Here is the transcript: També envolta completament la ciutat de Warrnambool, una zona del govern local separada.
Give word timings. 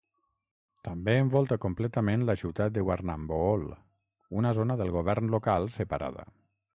També 0.87 1.13
envolta 1.25 1.57
completament 1.65 2.23
la 2.29 2.35
ciutat 2.41 2.73
de 2.77 2.85
Warrnambool, 2.89 3.67
una 4.41 4.55
zona 4.61 4.79
del 4.81 4.93
govern 4.97 5.33
local 5.37 5.69
separada. 5.77 6.27